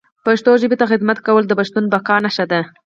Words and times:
پښتو 0.25 0.51
ژبي 0.61 0.75
ته 0.79 0.85
خدمت 0.91 1.17
کول 1.25 1.43
د 1.47 1.51
پښتون 1.59 1.83
بقا 1.93 2.15
نښه 2.23 2.45
ده 2.51 2.61